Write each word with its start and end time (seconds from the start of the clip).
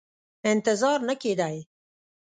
انتظار 0.51 0.99
نه 1.09 1.15
کېدی. 1.21 1.55